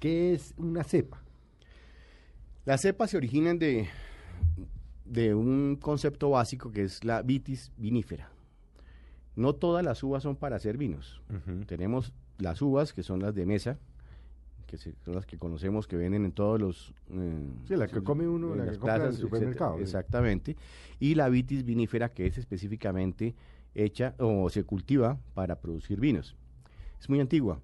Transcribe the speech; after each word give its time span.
¿Qué 0.00 0.34
es 0.34 0.54
una 0.56 0.82
cepa? 0.82 1.22
Las 2.64 2.80
cepas 2.80 3.10
se 3.10 3.16
originan 3.16 3.58
de, 3.58 3.86
de 5.04 5.34
un 5.34 5.76
concepto 5.76 6.30
básico 6.30 6.70
que 6.72 6.82
es 6.82 7.04
la 7.04 7.22
vitis 7.22 7.70
vinífera. 7.76 8.30
No 9.36 9.54
todas 9.54 9.84
las 9.84 10.02
uvas 10.02 10.22
son 10.22 10.36
para 10.36 10.56
hacer 10.56 10.76
vinos. 10.76 11.22
Tenemos 11.66 12.12
las 12.38 12.60
uvas, 12.62 12.92
que 12.92 13.02
son 13.02 13.20
las 13.20 13.34
de 13.34 13.46
mesa, 13.46 13.78
que 14.66 14.76
son 14.76 15.14
las 15.14 15.26
que 15.26 15.38
conocemos, 15.38 15.86
que 15.86 15.96
venden 15.96 16.24
en 16.24 16.32
todos 16.32 16.60
los... 16.60 16.94
eh, 17.10 17.48
Sí, 17.66 17.76
la 17.76 17.86
que 17.86 18.02
come 18.02 18.26
uno, 18.28 18.52
en 18.52 18.58
la 18.58 18.64
que 18.64 18.70
las 18.70 18.76
en 18.76 18.82
el 18.82 18.84
plazas, 18.84 19.16
supermercado, 19.16 19.72
etcétera. 19.72 19.82
Exactamente. 20.00 20.56
Y 20.98 21.14
la 21.14 21.28
vitis 21.28 21.64
vinífera, 21.64 22.10
que 22.10 22.26
es 22.26 22.38
específicamente 22.38 23.34
hecha 23.74 24.14
o 24.18 24.48
se 24.50 24.64
cultiva 24.64 25.18
para 25.34 25.60
producir 25.60 26.00
vinos. 26.00 26.36
Es 27.00 27.08
muy 27.08 27.20
antigua. 27.20 27.60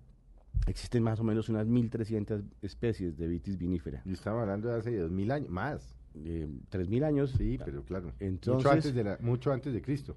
Existen 0.66 1.02
más 1.02 1.20
o 1.20 1.24
menos 1.24 1.48
unas 1.48 1.66
1.300 1.66 2.42
especies 2.62 3.16
de 3.16 3.28
vitis 3.28 3.56
vinífera. 3.56 4.02
Y 4.04 4.12
estamos 4.12 4.40
hablando 4.42 4.68
de 4.68 4.76
hace 4.78 4.96
dos 4.98 5.10
mil 5.10 5.30
años, 5.30 5.48
más. 5.50 5.94
Eh, 6.24 6.48
3.000 6.70 7.04
años. 7.04 7.30
Sí, 7.36 7.58
pero 7.62 7.82
claro. 7.84 8.06
mucho, 8.06 8.16
Entonces- 8.20 8.72
antes 8.72 8.94
de 8.94 9.04
la, 9.04 9.18
mucho 9.20 9.52
antes 9.52 9.72
de 9.74 9.82
Cristo. 9.82 10.16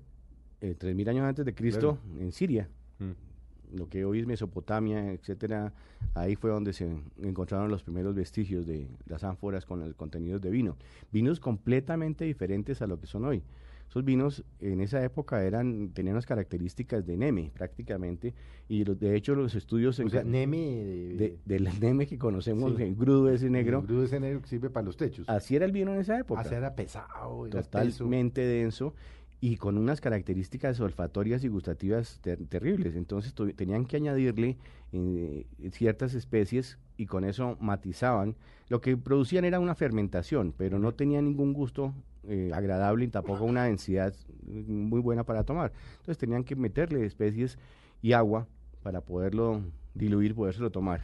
eh, 0.61 0.75
3.000 0.77 1.09
años 1.09 1.23
antes 1.25 1.45
de 1.45 1.53
Cristo 1.53 1.99
en 2.19 2.31
Siria, 2.31 2.69
Mm. 2.99 3.77
lo 3.77 3.87
que 3.89 4.05
hoy 4.05 4.19
es 4.19 4.25
Mesopotamia, 4.25 5.11
etcétera, 5.11 5.73
ahí 6.15 6.35
fue 6.35 6.49
donde 6.51 6.71
se 6.73 6.89
encontraron 7.21 7.69
los 7.69 7.83
primeros 7.83 8.15
vestigios 8.15 8.65
de 8.65 8.87
las 9.07 9.23
ánforas 9.23 9.65
con 9.65 9.81
los 9.81 9.93
contenidos 9.95 10.41
de 10.41 10.49
vino. 10.51 10.77
Vinos 11.11 11.39
completamente 11.39 12.23
diferentes 12.25 12.81
a 12.81 12.87
lo 12.87 12.99
que 12.99 13.05
son 13.07 13.25
hoy. 13.25 13.43
Esos 13.89 14.05
vinos 14.05 14.43
en 14.59 14.81
esa 14.81 15.03
época 15.03 15.43
eran 15.43 15.89
tenían 15.89 16.13
unas 16.13 16.27
características 16.27 17.07
de 17.07 17.17
neme 17.17 17.51
prácticamente 17.55 18.35
y 18.67 18.85
los- 18.85 18.99
de 18.99 19.15
hecho 19.15 19.33
los 19.33 19.55
estudios 19.55 19.99
O 19.99 20.07
sea, 20.09 20.23
Neme 20.23 20.57
de, 20.57 21.15
de, 21.17 21.37
del 21.45 21.63
neme 21.81 22.05
que 22.05 22.19
conocemos, 22.19 22.75
Sí. 22.77 22.83
el 22.83 22.95
grudo 22.95 23.31
ese 23.31 23.49
negro, 23.49 23.79
El 23.79 23.87
grudo 23.87 24.03
ese 24.03 24.19
negro 24.19 24.41
que 24.43 24.47
sirve 24.47 24.69
para 24.69 24.85
los 24.85 24.95
techos. 24.95 25.27
así 25.27 25.55
era 25.55 25.65
el 25.65 25.71
vino 25.71 25.91
en 25.93 26.01
esa 26.01 26.19
época 26.19 26.41
Así 26.41 26.53
era 26.53 26.75
pesado, 26.75 27.47
era 27.47 27.63
totalmente 27.63 28.41
denso 28.41 28.93
y 29.41 29.55
con 29.55 29.77
unas 29.77 30.01
características 30.01 30.79
olfatorias 30.81 31.43
y 31.43 31.47
gustativas 31.47 32.19
ter- 32.21 32.45
terribles. 32.45 32.95
Entonces 32.95 33.33
tenían 33.55 33.85
que 33.85 33.95
añadirle 33.95 34.57
eh, 34.91 35.45
ciertas 35.71 36.13
especies 36.13 36.77
y 36.97 37.05
con 37.05 37.23
eso 37.23 37.55
matizaban. 37.61 38.35
Lo 38.67 38.81
que 38.81 38.97
producían 38.97 39.45
era 39.45 39.59
una 39.61 39.75
fermentación, 39.75 40.53
pero 40.57 40.77
no 40.77 40.93
tenía 40.93 41.21
ningún 41.21 41.53
gusto 41.53 41.93
eh, 42.30 42.52
agradable 42.53 43.05
y 43.05 43.08
tampoco 43.08 43.44
una 43.44 43.66
densidad 43.66 44.13
muy 44.45 45.02
buena 45.02 45.23
para 45.23 45.44
tomar. 45.44 45.72
Entonces 45.94 46.17
tenían 46.17 46.44
que 46.44 46.55
meterle 46.55 47.05
especies 47.05 47.58
y 48.02 48.13
agua 48.13 48.47
para 48.83 49.02
poderlo 49.02 49.61
diluir, 49.95 50.36
podérselo 50.36 50.71
tomar. 50.71 51.02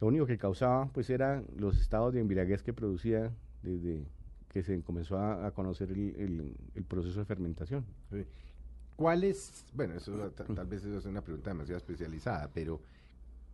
Lo 0.00 0.08
único 0.08 0.26
que 0.26 0.36
causaba 0.36 0.86
pues 0.86 1.08
era 1.08 1.42
los 1.56 1.80
estados 1.80 2.12
de 2.12 2.20
embriaguez 2.20 2.62
que 2.62 2.72
producía 2.72 3.32
desde 3.62 4.04
que 4.48 4.62
se 4.62 4.80
comenzó 4.82 5.18
a, 5.18 5.50
conocer 5.50 5.90
el, 5.90 6.54
proceso 6.86 7.20
de 7.20 7.24
fermentación. 7.24 7.84
Sí. 8.10 8.24
¿Cuál 8.96 9.24
es, 9.24 9.64
bueno, 9.72 9.94
eso 9.94 10.12
ta- 10.30 10.44
tal 10.44 10.66
vez 10.66 10.84
eso 10.84 10.98
es 10.98 11.06
una 11.06 11.22
pregunta 11.22 11.50
demasiado 11.50 11.78
especializada, 11.78 12.50
pero 12.54 12.80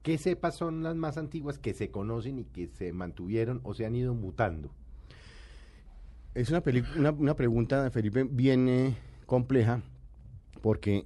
¿qué 0.03 0.19
cepas 0.19 0.57
son 0.57 0.83
las 0.83 0.97
más 0.97 1.17
antiguas 1.17 1.59
que 1.59 1.73
se 1.73 1.91
conocen 1.91 2.39
y 2.39 2.45
que 2.45 2.69
se 2.69 2.93
mantuvieron 2.93 3.61
o 3.63 3.73
se 3.73 3.87
han 3.87 3.95
ido 3.95 4.15
mutando? 4.15 4.71
Es 6.35 6.51
una, 6.51 6.63
una, 6.97 7.11
una 7.11 7.35
pregunta, 7.35 7.91
Felipe, 7.91 8.25
bien 8.25 8.69
eh, 8.69 8.97
compleja, 9.27 9.83
porque 10.63 11.05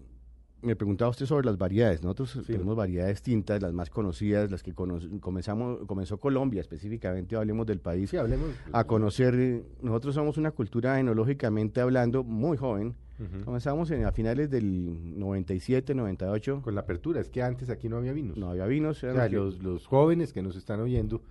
me 0.60 0.76
preguntaba 0.76 1.10
usted 1.10 1.26
sobre 1.26 1.46
las 1.46 1.56
variedades. 1.58 2.02
Nosotros 2.02 2.42
tenemos 2.46 2.76
variedades 2.76 3.16
distintas, 3.16 3.62
las 3.62 3.72
más 3.72 3.90
conocidas, 3.90 4.50
las 4.50 4.62
que 4.62 4.72
cono- 4.74 4.98
comenzamos, 5.20 5.86
comenzó 5.86 6.18
Colombia 6.18 6.60
específicamente, 6.60 7.36
hablemos 7.36 7.66
del 7.66 7.80
país, 7.80 8.10
Sí, 8.10 8.16
hablemos. 8.16 8.48
a 8.72 8.84
conocer. 8.84 9.34
eh, 9.34 9.62
Nosotros 9.82 10.14
somos 10.14 10.36
una 10.38 10.50
cultura 10.50 10.98
enológicamente 11.00 11.80
hablando 11.80 12.22
muy 12.24 12.56
joven. 12.56 12.94
Comenzamos 13.44 13.91
en- 13.92 14.04
a 14.06 14.10
finales 14.12 14.50
del 14.50 15.18
97, 15.18 15.94
98. 15.94 16.60
Con 16.62 16.74
la 16.74 16.80
apertura, 16.80 17.20
es 17.20 17.30
que 17.30 17.42
antes 17.42 17.70
aquí 17.70 17.88
no 17.88 17.96
había 17.98 18.12
vinos. 18.12 18.36
No 18.36 18.50
había 18.50 18.66
vinos. 18.66 18.96
O 19.04 19.12
sea, 19.12 19.28
los, 19.28 19.62
los 19.62 19.86
jóvenes 19.86 20.32
que 20.32 20.42
nos 20.42 20.56
están 20.56 20.80
oyendo, 20.80 21.22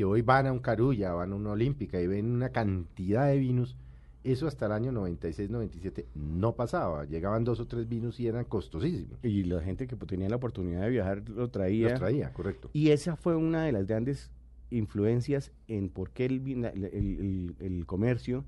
que 0.00 0.04
hoy 0.06 0.22
van 0.22 0.46
a 0.46 0.52
un 0.52 0.60
Carulla, 0.60 1.12
van 1.12 1.30
a 1.32 1.34
una 1.34 1.50
Olímpica 1.50 2.00
y 2.00 2.06
ven 2.06 2.30
una 2.30 2.48
cantidad 2.48 3.26
de 3.26 3.36
vinos, 3.36 3.76
eso 4.24 4.46
hasta 4.46 4.64
el 4.64 4.72
año 4.72 4.92
96, 4.92 5.50
97 5.50 6.06
no 6.14 6.54
pasaba. 6.56 7.04
Llegaban 7.04 7.44
dos 7.44 7.60
o 7.60 7.66
tres 7.66 7.86
vinos 7.86 8.18
y 8.18 8.26
eran 8.26 8.46
costosísimos. 8.46 9.18
y 9.22 9.44
la 9.44 9.60
gente 9.60 9.86
que 9.86 9.96
tenía 9.96 10.30
la 10.30 10.36
oportunidad 10.36 10.80
de 10.80 10.88
viajar 10.88 11.28
lo 11.28 11.50
traía. 11.50 11.90
Los 11.90 11.98
traía, 11.98 12.32
correcto. 12.32 12.70
Y 12.72 12.92
esa 12.92 13.14
fue 13.16 13.36
una 13.36 13.64
de 13.64 13.72
las 13.72 13.86
grandes 13.86 14.30
influencias 14.70 15.52
en 15.68 15.90
por 15.90 16.08
qué 16.12 16.24
el, 16.24 16.48
el, 16.64 16.84
el- 16.94 17.56
el 17.60 17.84
comercio 17.84 18.46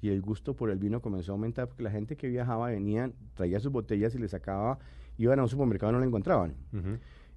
y 0.00 0.08
el 0.08 0.22
gusto 0.22 0.54
por 0.56 0.70
el 0.70 0.78
vino 0.78 1.02
comenzó 1.02 1.32
a 1.32 1.34
aumentar, 1.34 1.68
porque 1.68 1.82
la 1.82 1.90
gente 1.90 2.16
que 2.16 2.28
viajaba 2.28 2.68
venía, 2.70 3.10
traía 3.34 3.60
sus 3.60 3.72
botellas 3.72 4.14
y 4.14 4.18
les 4.18 4.30
sacaba, 4.30 4.78
iban 5.18 5.38
a 5.38 5.42
un 5.42 5.50
supermercado 5.50 5.92
y 5.92 5.94
no 5.96 6.00
la 6.00 6.06
encontraban. 6.06 6.54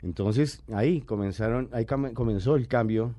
Entonces 0.02 0.64
ahí 0.74 1.02
comenzaron, 1.02 1.68
ahí 1.74 1.84
comenzó 1.86 2.56
el 2.56 2.70
cambio 2.70 3.14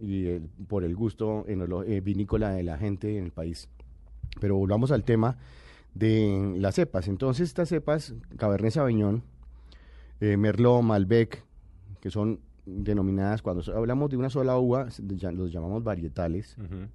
y 0.00 0.26
el- 0.26 0.48
por 0.68 0.84
el 0.84 0.94
gusto 0.96 1.44
enolo- 1.46 1.84
eh, 1.86 2.00
vinícola 2.00 2.50
de 2.50 2.62
la 2.62 2.78
gente 2.78 3.18
en 3.18 3.24
el 3.24 3.30
país. 3.32 3.68
Pero 4.40 4.56
volvamos 4.56 4.90
al 4.90 5.04
tema 5.04 5.36
de 5.94 6.54
las 6.58 6.74
cepas. 6.74 7.08
Entonces 7.08 7.48
estas 7.48 7.68
cepas, 7.68 8.14
Cabernet 8.36 8.72
Sauvignon, 8.72 9.22
eh, 10.20 10.36
Merlot, 10.36 10.82
Malbec, 10.82 11.42
que 12.00 12.10
son 12.10 12.40
denominadas, 12.66 13.42
cuando 13.42 13.62
hablamos 13.74 14.10
de 14.10 14.16
una 14.16 14.28
sola 14.28 14.58
uva, 14.58 14.88
los 15.32 15.52
llamamos 15.52 15.84
varietales. 15.84 16.56
Ujú. 16.58 16.88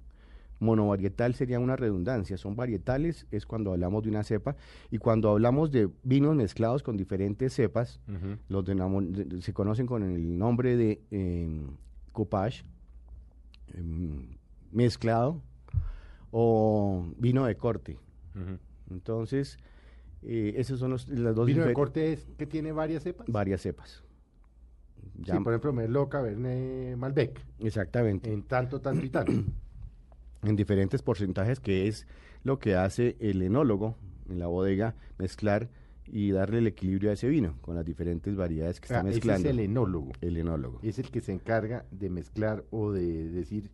Monovarietal 0.60 1.34
sería 1.34 1.58
una 1.58 1.74
redundancia, 1.74 2.36
son 2.36 2.54
varietales, 2.54 3.26
es 3.32 3.46
cuando 3.46 3.72
hablamos 3.72 4.04
de 4.04 4.10
una 4.10 4.22
cepa, 4.22 4.54
y 4.92 4.98
cuando 4.98 5.30
hablamos 5.30 5.72
de 5.72 5.88
vinos 6.04 6.36
mezclados 6.36 6.84
con 6.84 6.96
diferentes 6.96 7.52
cepas, 7.52 7.98
Ujú. 8.06 8.36
los 8.48 8.64
denamo- 8.64 9.02
de- 9.02 9.42
se 9.42 9.52
conocen 9.52 9.86
con 9.86 10.04
el 10.04 10.38
nombre 10.38 10.76
de 10.76 11.00
eh, 11.10 11.60
coupage, 12.12 12.60
em, 12.60 12.66
mezclado, 14.70 15.42
o 16.30 17.06
vino 17.18 17.44
de 17.46 17.56
corte. 17.56 17.98
Entonces, 18.90 19.58
eh, 20.22 20.54
esos 20.56 20.78
son 20.80 20.90
los, 20.90 21.08
las 21.08 21.34
dos 21.34 21.46
Vino 21.46 21.64
de 21.64 21.72
corte 21.74 22.12
es 22.12 22.26
que 22.38 22.46
tiene 22.46 22.72
varias 22.72 23.02
cepas. 23.02 23.26
varias 23.28 23.60
cepas. 23.62 24.02
Sí, 25.16 25.22
Ya- 25.24 25.40
por 25.40 25.52
ejemplo, 25.52 25.72
Merlot, 25.72 26.08
Cabernet, 26.08 26.96
Malbec. 26.96 27.40
exactamente. 27.60 28.32
En 28.32 28.42
tanto, 28.42 28.80
tanto 28.80 29.04
y 29.04 29.10
tanto. 29.10 29.32
en 30.42 30.56
diferentes 30.56 31.02
porcentajes, 31.02 31.60
que 31.60 31.86
es 31.88 32.06
lo 32.44 32.58
que 32.58 32.74
hace 32.76 33.16
el 33.20 33.42
enólogo 33.42 33.96
en 34.28 34.38
la 34.38 34.46
bodega, 34.46 34.94
mezclar 35.18 35.68
y 36.12 36.30
darle 36.30 36.58
el 36.58 36.66
equilibrio 36.66 37.10
a 37.10 37.14
ese 37.14 37.26
vino 37.28 37.56
con 37.62 37.74
las 37.74 37.84
diferentes 37.84 38.36
variedades 38.36 38.80
que 38.80 38.86
sea, 38.88 38.98
está 38.98 39.08
ese 39.08 39.18
es 39.18 39.24
mezclando. 39.24 39.48
el 39.50 39.58
enólogo. 39.60 40.12
el 40.20 40.36
enólogo. 40.36 40.78
Es 40.82 40.98
el 40.98 41.10
que 41.10 41.20
se 41.22 41.32
encarga 41.32 41.86
de 41.90 42.10
mezclar 42.10 42.64
o 42.70 42.92
de 42.92 43.30
decir, 43.30 43.70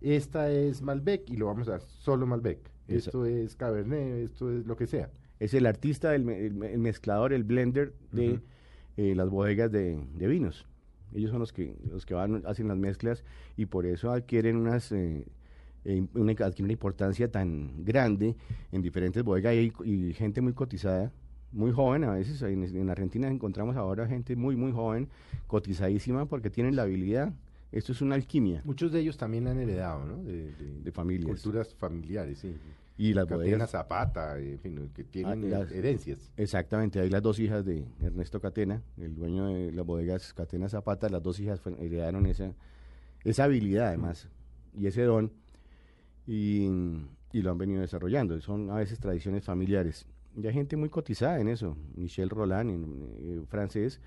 esta 0.00 0.50
es 0.50 0.82
Malbec 0.82 1.30
y 1.30 1.36
lo 1.36 1.46
vamos 1.46 1.68
a 1.68 1.72
dar 1.72 1.80
solo 1.82 2.26
Malbec. 2.26 2.58
Esto 2.88 3.24
es 3.24 3.56
Cabernet, 3.56 4.24
esto 4.24 4.52
es 4.52 4.66
lo 4.66 4.76
que 4.76 4.86
sea. 4.86 5.10
Es 5.40 5.54
el 5.54 5.66
artista, 5.66 6.14
el, 6.14 6.24
me- 6.24 6.44
el 6.44 6.54
me- 6.54 6.72
el 6.72 6.78
mezclador, 6.78 7.32
el 7.32 7.44
blender 7.44 7.94
de 8.12 8.40
eh, 8.96 9.14
las 9.14 9.28
bodegas 9.30 9.70
de, 9.72 9.98
de 10.14 10.26
vinos. 10.26 10.66
Ellos 11.14 11.30
son 11.30 11.38
los 11.40 11.52
que 11.52 11.76
los 11.90 12.04
que 12.04 12.14
van 12.14 12.42
hacen 12.46 12.68
las 12.68 12.76
mezclas 12.76 13.22
y 13.56 13.66
por 13.66 13.86
eso 13.86 14.10
adquieren 14.10 14.56
unas 14.56 14.90
eh, 14.92 15.24
eh, 15.84 16.04
una, 16.14 16.34
una 16.60 16.72
importancia 16.72 17.30
tan 17.30 17.84
grande 17.84 18.34
en 18.72 18.82
diferentes 18.82 19.22
bodegas 19.22 19.54
y, 19.54 19.72
y 19.84 20.12
gente 20.14 20.40
muy 20.40 20.52
cotizada, 20.52 21.12
muy 21.56 21.72
joven 21.72 22.04
a 22.04 22.12
veces. 22.12 22.40
En, 22.42 22.62
en 22.62 22.90
Argentina 22.90 23.28
encontramos 23.28 23.76
ahora 23.76 24.06
gente 24.06 24.36
muy 24.36 24.54
muy 24.56 24.72
joven, 24.72 25.08
cotizadísima 25.46 26.26
porque 26.26 26.50
tienen 26.50 26.76
la 26.76 26.82
habilidad. 26.82 27.32
Esto 27.72 27.90
es 27.92 28.00
una 28.00 28.14
alquimia 28.14 28.62
Muchos 28.64 28.92
de 28.92 29.00
ellos 29.00 29.16
también 29.16 29.44
la 29.44 29.50
han 29.50 29.58
heredado, 29.58 30.04
¿no? 30.06 30.22
De, 30.22 30.52
de- 30.52 30.80
de 30.82 30.92
familias. 30.92 31.26
culturas 31.28 31.74
familiares, 31.74 32.38
sí. 32.38 32.56
Y 32.98 33.12
las 33.12 33.26
Catena 33.26 33.36
bodegas... 33.44 33.70
Zapata, 33.70 34.38
en 34.38 34.58
fin, 34.60 34.90
que 34.94 35.04
tienen 35.04 35.52
Ah, 35.52 35.58
las- 35.58 35.72
herencias. 35.72 36.30
Exactamente, 36.36 37.00
hay 37.00 37.10
las 37.10 37.20
dos 37.22 37.38
hijas 37.40 37.64
de 37.64 37.84
Ernesto 38.00 38.40
Catena, 38.40 38.82
el 38.96 39.14
dueño 39.16 39.46
de 39.48 39.72
las 39.72 39.84
bodegas 39.84 40.32
Catena 40.32 40.68
Zapata, 40.68 41.08
las 41.10 41.22
dos 41.22 41.38
hijas 41.40 41.60
heredaron 41.78 42.24
esa, 42.26 42.54
esa 43.24 43.44
habilidad 43.44 43.88
además 43.88 44.28
y 44.78 44.86
ese 44.86 45.02
don 45.02 45.32
y, 46.26 46.68
y 47.32 47.42
lo 47.42 47.50
han 47.50 47.58
venido 47.58 47.80
desarrollando. 47.80 48.40
Son 48.40 48.70
a 48.70 48.76
veces 48.76 48.98
tradiciones 48.98 49.44
familiares. 49.44 50.06
Y 50.36 50.46
hay 50.46 50.52
gente 50.52 50.76
muy 50.76 50.88
cotizada 50.88 51.40
en 51.40 51.48
eso. 51.48 51.76
Michel 51.96 52.28
Roland, 52.30 52.70
en- 52.70 53.08
eh, 53.18 53.42
francés, 53.48 54.00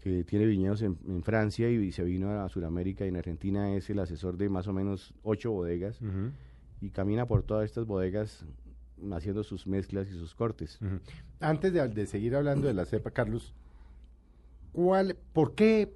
que 0.00 0.24
tiene 0.24 0.46
viñedos 0.46 0.82
en, 0.82 0.96
en 1.08 1.22
Francia 1.22 1.68
y 1.70 1.90
se 1.92 2.04
vino 2.04 2.30
a 2.30 2.48
Sudamérica 2.48 3.04
y 3.04 3.08
en 3.08 3.16
Argentina 3.16 3.74
es 3.74 3.88
el 3.90 3.98
asesor 3.98 4.36
de 4.36 4.48
más 4.48 4.66
o 4.68 4.72
menos 4.72 5.12
ocho 5.22 5.50
bodegas 5.50 6.00
y 6.80 6.90
camina 6.90 7.26
por 7.26 7.42
todas 7.42 7.64
estas 7.64 7.84
bodegas 7.86 8.44
haciendo 9.12 9.42
sus 9.44 9.66
mezclas 9.66 10.08
y 10.08 10.12
sus 10.12 10.34
cortes. 10.34 10.78
Antes 11.40 11.72
de, 11.72 11.88
de 11.88 12.06
seguir 12.06 12.34
hablando 12.36 12.66
de 12.68 12.74
la 12.74 12.84
cepa, 12.84 13.10
Carlos, 13.10 13.52
¿cuál, 14.72 15.16
¿por 15.32 15.54
qué 15.54 15.92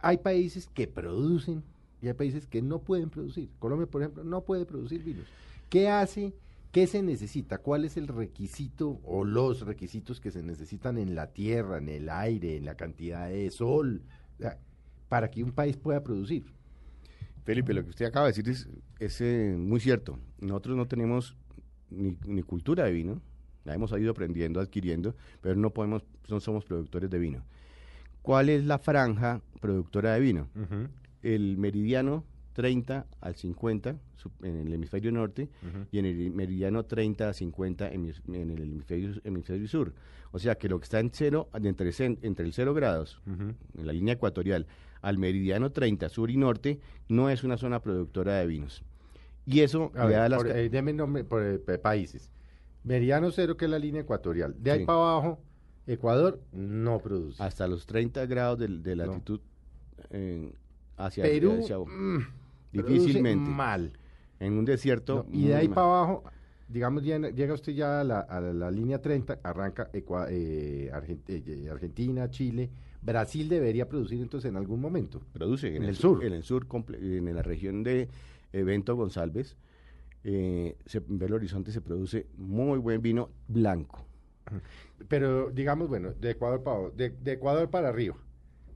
hay 0.00 0.18
países 0.18 0.68
que 0.68 0.86
producen 0.86 1.62
y 2.02 2.08
hay 2.08 2.14
países 2.14 2.46
que 2.46 2.62
no 2.62 2.80
pueden 2.80 3.10
producir? 3.10 3.48
Colombia, 3.58 3.86
por 3.86 4.02
ejemplo, 4.02 4.24
no 4.24 4.40
puede 4.42 4.64
producir 4.64 5.02
vinos. 5.02 5.26
¿Qué 5.68 5.88
hace? 5.88 6.32
¿Qué 6.72 6.86
se 6.86 7.02
necesita? 7.02 7.58
¿Cuál 7.58 7.84
es 7.84 7.96
el 7.96 8.08
requisito 8.08 9.00
o 9.04 9.24
los 9.24 9.62
requisitos 9.62 10.20
que 10.20 10.30
se 10.30 10.42
necesitan 10.42 10.98
en 10.98 11.14
la 11.14 11.32
tierra, 11.32 11.78
en 11.78 11.88
el 11.88 12.10
aire, 12.10 12.56
en 12.56 12.66
la 12.66 12.76
cantidad 12.76 13.28
de 13.28 13.50
sol, 13.50 14.02
para 15.08 15.30
que 15.30 15.42
un 15.42 15.52
país 15.52 15.76
pueda 15.76 16.02
producir? 16.02 16.44
Felipe, 17.44 17.72
lo 17.72 17.82
que 17.82 17.90
usted 17.90 18.04
acaba 18.04 18.26
de 18.26 18.32
decir 18.32 18.48
es, 18.50 18.68
es, 18.98 19.20
eh, 19.22 19.54
muy 19.56 19.80
cierto. 19.80 20.18
Nosotros 20.38 20.76
no 20.76 20.86
tenemos 20.86 21.36
ni, 21.88 22.14
ni 22.26 22.42
cultura 22.42 22.84
de 22.84 22.92
vino, 22.92 23.22
la 23.64 23.74
hemos 23.74 23.90
ido 23.92 24.10
aprendiendo, 24.10 24.60
adquiriendo, 24.60 25.14
pero 25.40 25.56
no 25.56 25.70
podemos, 25.70 26.02
no 26.28 26.40
somos 26.40 26.66
productores 26.66 27.08
de 27.08 27.18
vino. 27.18 27.44
¿Cuál 28.20 28.50
es 28.50 28.64
la 28.66 28.78
franja 28.78 29.40
productora 29.60 30.12
de 30.12 30.20
vino? 30.20 30.48
El 31.22 31.56
meridiano 31.56 32.24
30 32.62 33.06
al 33.20 33.36
50 33.36 33.96
su- 34.16 34.32
en 34.42 34.56
el 34.66 34.72
hemisferio 34.72 35.12
norte 35.12 35.48
y 35.92 36.00
en 36.00 36.06
el 36.06 36.32
meridiano 36.32 36.84
30 36.84 37.28
a 37.28 37.32
50 37.32 37.88
en, 37.92 38.12
en 38.32 38.50
el 38.50 38.62
hemisferio, 38.64 39.12
hemisferio 39.22 39.68
sur. 39.68 39.94
O 40.32 40.40
sea 40.40 40.56
que 40.56 40.68
lo 40.68 40.80
que 40.80 40.84
está 40.84 40.98
en 40.98 41.10
cero, 41.12 41.48
entre, 41.54 41.92
entre 42.22 42.44
el 42.44 42.52
0 42.52 42.74
grados, 42.74 43.22
en 43.28 43.86
la 43.86 43.92
línea 43.92 44.14
ecuatorial, 44.14 44.66
al 45.02 45.18
meridiano 45.18 45.70
30 45.70 46.08
sur 46.08 46.32
y 46.32 46.36
norte, 46.36 46.80
no 47.08 47.30
es 47.30 47.44
una 47.44 47.56
zona 47.58 47.80
productora 47.80 48.34
de 48.38 48.46
vinos. 48.48 48.82
Y 49.46 49.60
eso 49.60 49.92
A 49.94 50.06
le 50.08 50.14
da 50.14 50.20
ver, 50.22 50.30
las 50.32 50.42
por, 50.42 50.50
eh, 50.50 50.68
deme 50.68 50.92
nombre 50.92 51.22
por 51.22 51.44
eh, 51.44 51.60
pa- 51.60 51.78
países. 51.78 52.28
Meridiano 52.82 53.30
cero, 53.30 53.56
que 53.56 53.66
es 53.66 53.70
la 53.70 53.78
línea 53.78 54.00
ecuatorial. 54.02 54.56
De 54.58 54.72
ahí 54.72 54.80
Sí. 54.80 54.84
para 54.84 54.98
abajo, 54.98 55.38
Ecuador 55.86 56.40
no 56.50 56.98
produce. 56.98 57.40
hasta 57.40 57.68
los 57.68 57.86
30 57.86 58.26
grados 58.26 58.58
de, 58.58 58.66
de 58.66 58.96
No. 58.96 59.06
latitud 59.06 59.40
eh, 60.10 60.52
hacia, 60.96 61.22
Perú, 61.22 61.58
hacia- 61.62 61.78
mm, 61.78 62.26
difícilmente. 62.72 63.50
mal. 63.50 63.92
en 64.40 64.52
un 64.58 64.64
desierto. 64.64 65.26
No, 65.28 65.36
y 65.36 65.46
de 65.48 65.54
ahí 65.56 65.68
mal. 65.68 65.74
para 65.74 65.86
abajo, 65.88 66.24
digamos, 66.68 67.02
llega, 67.02 67.54
usted 67.54 67.72
ya 67.72 68.00
a 68.00 68.04
la, 68.04 68.20
a 68.20 68.40
la 68.40 68.70
línea 68.70 69.00
30, 69.02 69.40
arranca 69.42 69.90
Ecua- 69.92 70.28
eh, 70.30 70.90
Argen- 70.92 71.22
eh, 71.26 71.68
Argentina, 71.70 72.30
Chile. 72.30 72.70
Brasil 73.02 73.48
debería 73.48 73.88
producir 73.88 74.20
entonces 74.20 74.48
en 74.50 74.56
algún 74.56 74.80
momento. 74.80 75.20
produce 75.32 75.74
En 75.74 75.82
el 75.84 75.96
sur. 75.96 76.24
En 76.24 76.32
el 76.32 76.42
sur, 76.44 76.66
en 76.92 77.34
la 77.34 77.42
región 77.42 77.82
de 77.82 78.08
eh, 78.52 78.62
Bento 78.62 78.94
González, 78.96 79.56
eh, 80.24 80.76
se- 80.86 80.98
en 80.98 81.18
Belo 81.18 81.36
Horizonte 81.36 81.72
se 81.72 81.80
produce 81.80 82.26
muy 82.36 82.78
buen 82.78 83.00
vino 83.02 83.30
blanco. 83.48 84.04
Pero 85.08 85.50
digamos, 85.50 85.88
bueno, 85.88 86.12
de 86.12 86.30
Ecuador 86.30 86.62
para 86.62 86.76
abajo, 86.76 86.94
de, 86.96 87.10
de 87.10 87.32
Ecuador 87.32 87.70
para 87.70 87.88
arriba. 87.88 88.16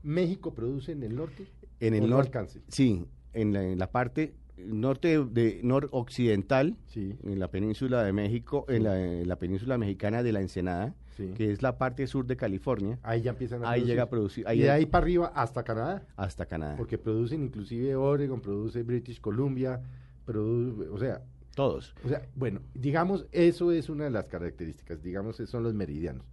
¿México 0.03 0.53
produce 0.53 0.91
en 0.93 1.03
el 1.03 1.15
norte? 1.15 1.47
En 1.79 1.93
¿O 1.93 1.97
el 1.97 2.03
no 2.03 2.07
norte, 2.17 2.27
alcance? 2.27 2.61
sí, 2.67 3.05
en 3.33 3.53
la, 3.53 3.63
en 3.63 3.79
la 3.79 3.91
parte 3.91 4.33
norte 4.57 5.23
de 5.25 5.59
noroccidental, 5.63 6.77
Sí. 6.87 7.15
en 7.23 7.39
la 7.39 7.49
península 7.49 8.03
de 8.03 8.13
México, 8.13 8.65
en 8.69 8.83
la, 8.83 8.99
en 9.03 9.27
la 9.27 9.37
península 9.37 9.77
mexicana 9.77 10.23
de 10.23 10.31
la 10.31 10.41
Ensenada, 10.41 10.93
Sí. 11.17 11.31
que 11.35 11.51
es 11.51 11.61
la 11.61 11.77
parte 11.77 12.07
sur 12.07 12.25
de 12.25 12.35
California, 12.35 12.97
Ahí 13.03 13.21
ya 13.21 13.31
empiezan 13.31 13.63
a 13.63 13.69
ahí 13.69 13.81
producir. 13.81 13.87
llega 13.91 14.03
a 14.03 14.09
producir, 14.09 14.45
y 14.45 14.49
ahí 14.49 14.59
de 14.59 14.71
ahí 14.71 14.85
para 14.85 15.03
arriba 15.03 15.31
hasta 15.35 15.63
Canadá. 15.63 16.05
hasta 16.15 16.45
Canadá. 16.45 16.75
Porque 16.77 16.97
producen 16.97 17.43
inclusive 17.43 17.95
Oregon, 17.95 18.41
produce 18.41 18.81
British 18.83 19.19
Columbia, 19.21 19.81
produce, 20.25 20.89
o 20.89 20.97
sea, 20.97 21.21
Todos. 21.55 21.93
o 22.03 22.09
sea, 22.09 22.23
bueno, 22.35 22.61
digamos, 22.73 23.27
eso 23.31 23.71
es 23.71 23.89
una 23.89 24.05
de 24.05 24.09
las 24.11 24.27
características, 24.27 25.03
digamos, 25.03 25.35
son 25.37 25.63
los 25.63 25.73
meridianos. 25.75 26.25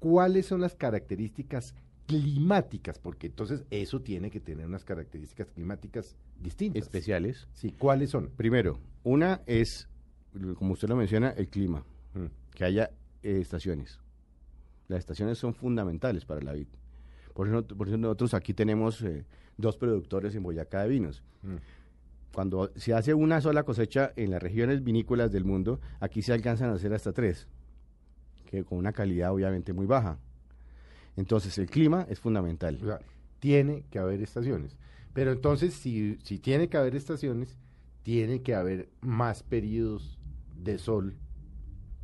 ¿Cuáles 0.00 0.46
son 0.46 0.60
las 0.60 0.74
características 0.76 1.74
climáticas? 2.08 2.98
Porque 2.98 3.26
entonces 3.28 3.64
eso 3.70 4.00
tiene 4.00 4.30
que 4.30 4.40
tener 4.40 4.66
unas 4.66 4.84
características 4.84 5.48
climáticas 5.52 6.16
distintas. 6.40 6.82
Especiales. 6.82 7.46
Sí, 7.52 7.70
¿cuáles 7.70 8.10
son? 8.10 8.30
Primero, 8.36 8.80
una 9.04 9.42
es, 9.46 9.88
como 10.56 10.72
usted 10.72 10.88
lo 10.88 10.96
menciona, 10.96 11.30
el 11.30 11.48
clima, 11.48 11.84
Mm. 12.14 12.24
que 12.54 12.64
haya 12.64 12.90
eh, 13.22 13.38
estaciones. 13.40 14.00
Las 14.88 15.00
estaciones 15.00 15.36
son 15.38 15.54
fundamentales 15.54 16.24
para 16.24 16.40
la 16.40 16.52
vid. 16.54 16.66
Por 17.34 17.46
eso, 17.46 17.64
por 17.66 17.86
eso 17.88 17.98
nosotros 17.98 18.32
aquí 18.32 18.54
tenemos 18.54 19.02
eh, 19.02 19.26
dos 19.58 19.76
productores 19.76 20.34
en 20.34 20.42
Boyacá 20.42 20.82
de 20.82 20.88
vinos. 20.88 21.22
Mm. 21.42 21.56
Cuando 22.32 22.72
se 22.76 22.94
hace 22.94 23.12
una 23.12 23.40
sola 23.42 23.64
cosecha 23.64 24.12
en 24.16 24.30
las 24.30 24.42
regiones 24.42 24.82
vinícolas 24.82 25.30
del 25.30 25.44
mundo, 25.44 25.80
aquí 26.00 26.22
se 26.22 26.32
alcanzan 26.32 26.70
a 26.70 26.74
hacer 26.74 26.94
hasta 26.94 27.12
tres, 27.12 27.46
que 28.46 28.64
con 28.64 28.78
una 28.78 28.92
calidad 28.92 29.32
obviamente 29.32 29.72
muy 29.74 29.84
baja. 29.86 30.18
Entonces 31.18 31.58
el 31.58 31.68
clima 31.68 32.06
es 32.08 32.20
fundamental. 32.20 32.78
O 32.80 32.86
sea, 32.86 33.00
tiene 33.40 33.84
que 33.90 33.98
haber 33.98 34.22
estaciones. 34.22 34.76
Pero 35.12 35.32
entonces, 35.32 35.74
si, 35.74 36.16
si 36.22 36.38
tiene 36.38 36.68
que 36.68 36.76
haber 36.76 36.94
estaciones, 36.94 37.56
tiene 38.04 38.40
que 38.42 38.54
haber 38.54 38.88
más 39.00 39.42
periodos 39.42 40.16
de 40.54 40.78
sol 40.78 41.16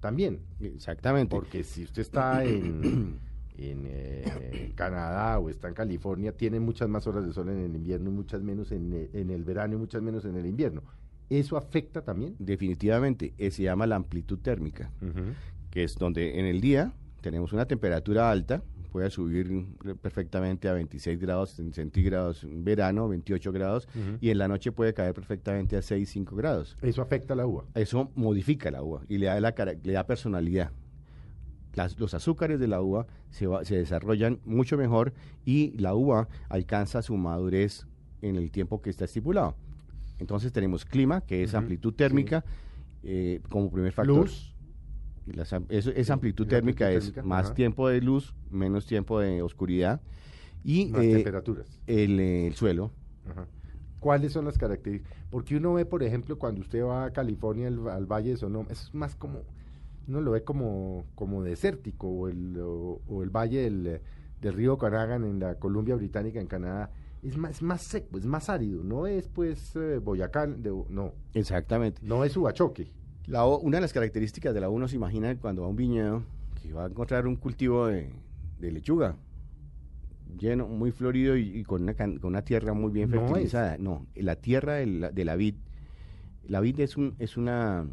también. 0.01 0.41
Exactamente. 0.59 1.31
Porque 1.31 1.63
si 1.63 1.85
usted 1.85 2.03
está 2.03 2.45
en, 2.45 3.21
en 3.57 3.85
eh, 3.87 4.73
Canadá 4.75 5.39
o 5.39 5.49
está 5.49 5.69
en 5.69 5.75
California, 5.75 6.33
tiene 6.33 6.59
muchas 6.59 6.89
más 6.89 7.07
horas 7.07 7.25
de 7.25 7.33
sol 7.33 7.51
en 7.51 7.61
el 7.61 7.77
invierno 7.77 8.11
y 8.11 8.13
muchas 8.13 8.43
menos 8.43 8.73
en 8.73 8.93
el, 8.93 9.11
en 9.13 9.31
el 9.31 9.45
verano 9.45 9.75
y 9.75 9.77
muchas 9.77 10.03
menos 10.03 10.25
en 10.25 10.35
el 10.35 10.47
invierno. 10.47 10.83
¿Eso 11.31 11.57
afecta 11.57 12.03
también? 12.03 12.35
Definitivamente, 12.41 13.33
eh, 13.39 13.53
se 13.53 13.63
llama 13.63 13.87
la 13.87 13.95
amplitud 13.95 14.41
térmica. 14.41 14.91
que 15.71 15.85
es 15.85 15.95
donde 15.95 16.41
en 16.41 16.47
el 16.47 16.61
día 16.61 16.93
tenemos 17.21 17.53
una 17.53 17.65
temperatura 17.67 18.31
alta, 18.31 18.63
puede 18.95 19.11
subir 19.11 19.67
perfectamente 20.01 20.69
a 20.69 20.73
26 20.73 21.19
grados 21.19 21.59
en 21.59 21.73
centígrados 21.73 22.45
en 22.45 22.63
verano, 22.63 23.09
28 23.09 23.51
grados, 23.51 23.89
y 24.21 24.31
en 24.31 24.39
la 24.39 24.47
noche 24.47 24.71
puede 24.71 24.95
caer 24.95 25.13
perfectamente 25.13 25.77
a 25.77 25.83
6, 25.83 26.09
5 26.09 26.37
grados. 26.37 26.77
¿Eso 26.81 27.03
afecta 27.03 27.35
a 27.35 27.37
la 27.37 27.45
uva? 27.45 27.65
Eso 27.75 28.13
modifica 28.15 28.71
la 28.71 28.85
uva 28.85 29.03
y 29.09 29.19
le 29.19 29.27
da, 29.27 29.41
la, 29.41 29.53
le 29.83 29.93
da 29.93 30.07
personalidad. 30.07 30.71
Las- 31.75 31.99
los 31.99 32.15
azúcares 32.15 32.61
de 32.61 32.69
la 32.69 32.81
uva 32.83 33.09
se, 33.31 33.49
va- 33.49 33.65
se 33.65 33.75
desarrollan 33.79 34.39
mucho 34.45 34.77
mejor 34.77 35.13
y 35.45 35.73
la 35.77 35.97
uva 35.97 36.29
alcanza 36.49 37.03
su 37.03 37.17
madurez 37.17 37.89
en 38.23 38.37
el 38.37 38.53
tiempo 38.53 38.81
que 38.81 38.91
está 38.91 39.07
estipulado. 39.07 39.57
Entonces 40.21 40.53
tenemos 40.53 40.85
clima, 40.85 41.21
que 41.23 41.43
es 41.43 41.53
amplitud 41.59 41.95
térmica, 41.95 42.45
eh, 43.03 43.41
como 43.51 43.73
primer 43.73 43.91
factor. 43.91 44.19
Luz. 44.19 44.54
Y 45.27 45.33
las 45.33 45.53
am- 45.53 45.67
eso- 45.69 45.91
esa 45.91 46.15
amplitud 46.15 46.47
térmica 46.47 46.87
amplitud 46.87 47.07
es 47.09 47.13
térmica, 47.15 47.29
más 47.29 47.47
ajá. 47.47 47.55
tiempo 47.55 47.89
de 47.89 48.01
luz, 48.01 48.35
menos 48.51 48.87
tiempo 48.87 49.21
de 49.21 49.41
oscuridad 49.43 50.01
y 50.63 50.87
Más 50.87 51.03
eh, 51.03 51.15
temperaturas. 51.15 51.81
el, 51.87 52.21
eh, 52.21 52.47
el 52.47 52.55
suelo. 52.55 52.91
Ajá. 53.31 53.47
¿Cuáles 54.01 54.33
son 54.33 54.45
las 54.45 54.59
características? 54.59 55.17
Porque 55.31 55.57
uno 55.57 55.73
ve, 55.75 55.87
por 55.87 56.03
ejemplo, 56.03 56.39
cuando 56.39 56.61
usted 56.61 56.83
va 56.85 57.07
a 57.07 57.11
California, 57.13 57.69
al, 57.69 57.89
al 57.89 58.05
Valle 58.07 58.31
de 58.31 58.37
Sonoma, 58.37 58.69
es 58.71 58.93
más 58.95 59.15
como, 59.17 59.41
uno 60.07 60.21
lo 60.21 60.33
ve 60.33 60.43
como, 60.45 61.07
como 61.15 61.43
desértico, 61.43 62.07
o 62.09 62.29
el, 62.29 62.59
o, 62.61 63.01
o 63.09 63.23
el 63.23 63.31
Valle 63.31 63.63
del, 63.63 64.01
del 64.43 64.53
río 64.53 64.77
Canagan 64.77 65.25
en 65.25 65.41
la 65.41 65.55
Columbia 65.55 65.97
Británica, 65.97 66.39
en 66.39 66.47
Canadá, 66.49 66.91
es 67.23 67.39
más, 67.39 67.53
es 67.53 67.63
más 67.63 67.83
seco, 67.83 68.19
es 68.19 68.27
más 68.27 68.51
árido, 68.51 68.85
no 68.85 69.07
es 69.07 69.27
pues 69.29 69.75
eh, 69.77 69.99
Boyacá, 70.05 70.47
de- 70.47 70.85
no, 70.91 71.13
Exactamente. 71.33 72.03
no 72.05 72.25
es 72.25 72.37
Huachoque. 72.37 72.93
La 73.27 73.45
o- 73.47 73.59
una 73.61 73.79
de 73.79 73.83
las 73.83 73.93
características 73.93 74.53
de 74.55 74.61
la 74.61 74.69
uva 74.69 74.77
uno 74.77 74.89
se 74.89 74.97
imagina 74.97 75.35
cuando 75.37 75.63
va 75.63 75.67
a 75.69 75.71
un 75.71 75.77
viñedo 75.77 76.23
que 76.63 76.73
va 76.73 76.85
a 76.85 76.89
encontrar 76.89 77.27
un 77.27 77.37
cultivo 77.37 77.87
de, 77.87 78.11
de 78.61 78.73
lechuga 78.73 79.17
lleno, 80.39 80.67
muy 80.67 80.91
florido 80.91 81.37
y, 81.37 81.59
y 81.61 81.65
con, 81.65 81.83
una, 81.83 81.95
con 81.95 82.19
una 82.25 82.43
tierra 82.43 82.75
muy 82.75 82.91
bien 82.91 83.09
No 83.11 83.21
fertilizada. 83.21 83.79
No, 83.79 84.07
la 84.17 84.37
tierra 84.37 84.75
de 84.75 84.87
la, 84.87 85.11
de 85.13 85.25
la 85.25 85.37
vid, 85.37 85.55
la 86.49 86.61
vid 86.61 86.81
es 86.81 86.97
un 86.97 87.15
es 87.19 87.37
una 87.37 87.87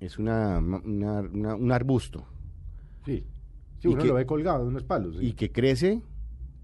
es 0.00 0.18
una, 0.18 0.58
una- 0.58 1.20
una- 1.22 1.54
un 1.56 1.72
arbusto 1.72 2.24
Sí, 3.04 3.24
sí 3.80 3.88
uno 3.88 4.02
que- 4.02 4.08
lo 4.08 4.14
ve 4.14 4.26
colgado 4.26 4.62
de 4.62 4.68
unos 4.68 4.84
palos. 4.84 5.16
sí. 5.16 5.26
y 5.28 5.32
que 5.32 5.50
crece 5.50 6.02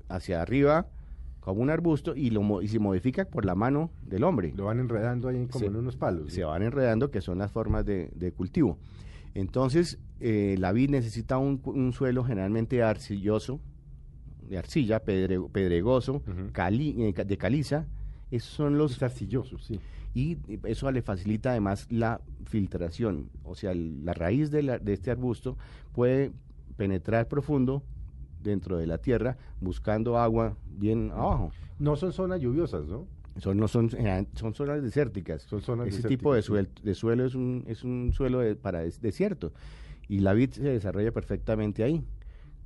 hacia 0.08 0.40
arriba 0.42 0.86
como 1.44 1.60
un 1.60 1.68
arbusto 1.70 2.16
y, 2.16 2.30
lo, 2.30 2.62
y 2.62 2.68
se 2.68 2.78
modifica 2.78 3.26
por 3.26 3.44
la 3.44 3.54
mano 3.54 3.90
del 4.06 4.24
hombre. 4.24 4.52
Lo 4.56 4.64
van 4.64 4.80
enredando 4.80 5.28
ahí 5.28 5.46
como 5.46 5.60
Se- 5.60 5.66
en 5.66 5.76
unos 5.76 5.94
palos. 5.96 6.32
se 6.32 6.42
van 6.42 6.62
enredando, 6.62 7.10
que 7.10 7.20
son 7.20 7.36
las 7.38 7.52
formas 7.52 7.84
de, 7.84 8.10
de 8.14 8.32
cultivo. 8.32 8.78
Entonces, 9.34 9.98
eh, 10.20 10.56
la 10.58 10.72
vid 10.72 10.90
necesita 10.90 11.36
un, 11.38 11.60
un 11.64 11.92
suelo 11.92 12.24
generalmente 12.24 12.82
arcilloso, 12.82 13.60
de 14.48 14.56
arcilla, 14.58 15.00
pedre- 15.04 15.40
pedregoso, 15.52 16.22
cali- 16.52 16.96
eh, 17.02 17.24
de 17.24 17.36
caliza. 17.36 17.86
Esos 18.30 18.50
son 18.50 18.78
los 18.78 18.92
Es 18.96 19.02
arcilloso, 19.02 19.58
sí. 19.58 19.78
y 20.14 20.38
eso 20.64 20.90
le 20.92 21.02
facilita 21.02 21.50
además 21.50 21.86
la 21.90 22.20
filtración, 22.46 23.28
o 23.44 23.54
sea, 23.54 23.72
el- 23.72 24.04
la 24.04 24.12
raíz 24.14 24.50
de, 24.50 24.62
la- 24.62 24.78
de 24.78 24.92
este 24.94 25.10
arbusto 25.10 25.56
puede 25.92 26.32
penetrar 26.76 27.28
profundo 27.28 27.82
dentro 28.44 28.76
de 28.78 28.86
la 28.86 28.98
tierra 28.98 29.36
buscando 29.60 30.18
agua 30.18 30.56
bien 30.78 31.10
abajo. 31.12 31.50
No 31.80 31.96
son 31.96 32.12
zonas 32.12 32.40
lluviosas, 32.40 32.86
¿no? 32.86 33.06
Son, 33.38 33.56
no 33.56 33.66
son, 33.66 33.90
general- 33.90 34.28
son 34.34 34.54
zonas 34.54 34.80
desérticas. 34.80 35.42
Son 35.42 35.60
zonas 35.60 35.88
Ese 35.88 36.06
tipo 36.06 36.32
de, 36.34 36.42
suel- 36.42 36.68
de 36.84 36.94
suelo 36.94 37.24
es 37.24 37.34
un, 37.34 37.64
es 37.66 37.82
un 37.82 38.12
suelo 38.12 38.38
de- 38.38 38.54
para 38.54 38.80
des- 38.80 39.00
desierto 39.00 39.52
y 40.08 40.20
la 40.20 40.34
vid 40.34 40.50
se 40.50 40.62
desarrolla 40.62 41.10
perfectamente 41.10 41.82
ahí. 41.82 42.04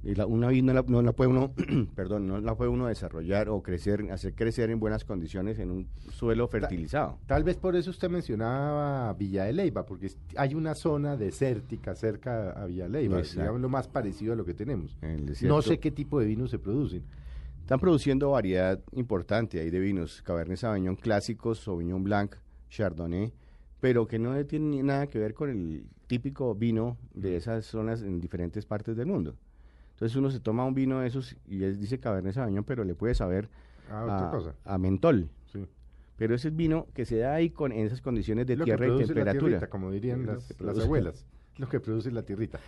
Y 0.05 0.15
la- 0.15 0.27
una 0.27 0.49
vid 0.49 0.63
no 0.63 0.73
la, 0.73 0.83
no 0.87 1.03
la 1.03 1.13
puede 1.13 1.31
uno, 1.31 1.53
perdón, 1.97 2.29
no 2.29 2.41
la 2.41 2.55
puede 2.55 2.71
uno 2.71 2.87
desarrollar 2.87 3.49
o 3.49 3.63
crecer, 3.63 4.11
hacer 4.13 4.33
crecer 4.35 4.71
en 4.71 4.79
buenas 4.79 5.05
condiciones 5.05 5.59
en 5.59 5.71
un 5.73 5.89
suelo 6.13 6.47
fertilizado. 6.47 7.19
Tal 7.27 7.43
vez 7.43 7.57
por 7.57 7.75
eso 7.75 7.91
usted 7.91 8.09
mencionaba 8.09 9.13
Villa 9.15 9.45
de 9.45 9.53
Leyva, 9.53 9.85
porque 9.85 10.11
hay 10.37 10.55
una 10.55 10.75
zona 10.75 11.17
desértica 11.17 11.95
cerca 11.97 12.51
a 12.53 12.67
Villa 12.67 12.85
de 12.85 12.91
Leyva, 12.91 13.19
Exacto. 13.19 13.41
digamos 13.41 13.61
lo 13.61 13.69
más 13.69 13.89
parecido 13.89 14.35
a 14.35 14.37
lo 14.37 14.45
que 14.45 14.55
tenemos. 14.55 14.97
No 15.43 15.63
sé 15.63 15.79
qué 15.81 15.91
tipo 15.91 16.21
de 16.21 16.27
vinos 16.27 16.51
se 16.51 16.59
producen. 16.61 17.03
Están 17.61 17.81
produciendo 17.81 18.31
variedad 18.31 18.81
importante 18.93 19.61
ahí 19.61 19.69
de 19.69 19.79
vinos, 19.81 20.23
Cabernet 20.23 20.57
Sauvignon 20.59 20.97
clásicos, 20.97 21.59
Sauvignon 21.59 22.03
Blanc, 22.03 22.37
Chardonnay, 22.71 23.33
pero 23.81 24.07
que 24.07 24.19
no 24.19 24.43
tienen 24.47 24.87
nada 24.87 25.07
que 25.09 25.19
ver 25.19 25.35
con 25.35 25.51
el 25.51 25.85
típico 26.07 26.55
vino 26.55 26.97
de 27.13 27.37
esas 27.37 27.67
zonas 27.67 28.03
en 28.03 28.21
diferentes 28.21 28.65
partes 28.65 28.97
del 28.97 29.07
mundo. 29.07 29.35
Entonces 29.99 30.15
uno 30.17 30.31
se 30.31 30.39
toma 30.39 30.65
un 30.65 30.75
vino 30.75 31.01
de 31.01 31.09
esos 31.09 31.35
y 31.49 31.65
él 31.65 31.81
dice 31.81 31.99
Cabernet 31.99 32.33
Sauvignon, 32.33 32.63
pero 32.63 32.85
le 32.85 32.95
puede 32.95 33.17
saber 33.17 33.49
Ah, 33.91 34.03
otra 34.05 34.29
a, 34.29 34.31
cosa. 34.31 34.55
a 34.65 34.79
mentol. 34.79 35.29
Sí. 35.53 35.67
Pero 36.17 36.37
ese 36.37 36.49
es 36.49 36.57
vino 36.57 36.87
que 36.95 37.05
se 37.05 37.19
da 37.19 37.35
ahí 37.35 37.51
con 37.51 37.73
en 37.73 37.85
esas 37.87 38.01
condiciones 38.01 38.47
de 38.47 38.53
Es 38.53 38.59
lo 38.61 38.65
que 38.65 38.71
tierra 38.71 38.87
y 38.87 38.89
produce 38.91 39.07
la 39.09 39.15
temperatura. 39.15 39.49
tierrita, 39.51 39.71
como 39.71 39.91
dirían 39.91 40.21
Es 40.21 40.27
las, 40.27 40.53
que 40.53 40.65
las 40.65 40.79
abuelas. 40.79 41.27
Lo 41.59 41.69
que 41.69 41.81
produce 41.81 42.13
la 42.13 42.23
tierrita. 42.23 42.61